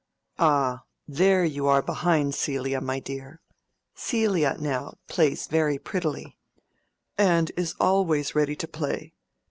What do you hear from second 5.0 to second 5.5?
plays